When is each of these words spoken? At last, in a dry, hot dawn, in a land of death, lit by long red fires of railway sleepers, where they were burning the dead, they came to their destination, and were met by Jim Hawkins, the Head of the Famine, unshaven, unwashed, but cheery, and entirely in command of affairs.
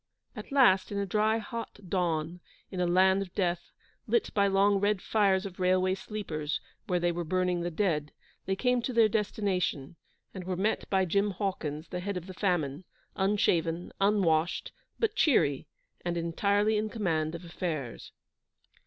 At 0.35 0.51
last, 0.51 0.91
in 0.91 0.97
a 0.97 1.05
dry, 1.05 1.37
hot 1.37 1.77
dawn, 1.87 2.39
in 2.71 2.79
a 2.81 2.87
land 2.87 3.21
of 3.21 3.35
death, 3.35 3.69
lit 4.07 4.33
by 4.33 4.47
long 4.47 4.77
red 4.79 4.99
fires 4.99 5.45
of 5.45 5.59
railway 5.59 5.93
sleepers, 5.93 6.59
where 6.87 6.99
they 6.99 7.11
were 7.11 7.23
burning 7.23 7.61
the 7.61 7.69
dead, 7.69 8.11
they 8.47 8.55
came 8.55 8.81
to 8.81 8.93
their 8.93 9.07
destination, 9.07 9.97
and 10.33 10.45
were 10.45 10.57
met 10.57 10.89
by 10.89 11.05
Jim 11.05 11.29
Hawkins, 11.29 11.89
the 11.89 11.99
Head 11.99 12.17
of 12.17 12.25
the 12.25 12.33
Famine, 12.33 12.83
unshaven, 13.15 13.91
unwashed, 14.01 14.71
but 14.97 15.13
cheery, 15.13 15.67
and 16.03 16.17
entirely 16.17 16.77
in 16.77 16.89
command 16.89 17.35
of 17.35 17.45
affairs. 17.45 18.11